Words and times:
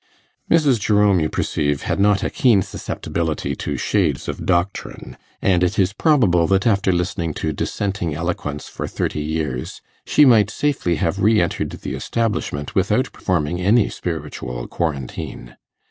Mrs. 0.49 0.79
Jerome, 0.79 1.19
you 1.19 1.29
perceive, 1.29 1.83
had 1.83 1.99
not 1.99 2.23
a 2.23 2.31
keen 2.31 2.63
susceptibility 2.63 3.55
to 3.57 3.77
shades 3.77 4.27
of 4.27 4.47
doctrine, 4.47 5.15
and 5.43 5.63
it 5.63 5.77
is 5.77 5.93
probable 5.93 6.47
that, 6.47 6.65
after 6.65 6.91
listening 6.91 7.35
to 7.35 7.53
Dissenting 7.53 8.15
eloquence 8.15 8.67
for 8.67 8.87
thirty 8.87 9.21
years, 9.21 9.79
she 10.03 10.25
might 10.25 10.49
safely 10.49 10.95
have 10.95 11.19
re 11.19 11.39
entered 11.39 11.69
the 11.69 11.93
Establishment 11.93 12.73
without 12.73 13.11
performing 13.11 13.61
any 13.61 13.89
spiritual 13.89 14.67
quarantine. 14.67 15.55